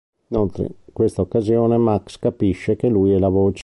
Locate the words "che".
2.75-2.87